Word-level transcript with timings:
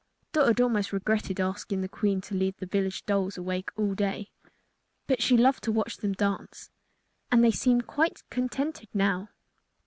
Dot 0.33 0.47
had 0.47 0.59
almost 0.59 0.91
regretted 0.91 1.39
asking 1.39 1.81
the 1.81 1.87
Queen 1.87 2.21
to 2.21 2.33
leave 2.33 2.57
the 2.57 2.65
village 2.65 3.05
dolls 3.05 3.37
awake 3.37 3.69
all 3.77 3.93
day; 3.93 4.31
but 5.05 5.21
she 5.21 5.37
loved 5.37 5.63
to 5.65 5.71
watch 5.71 5.97
them 5.97 6.13
dance, 6.13 6.71
and 7.31 7.43
they 7.43 7.51
seemed 7.51 7.85
quite 7.85 8.23
contented 8.31 8.89
now. 8.95 9.29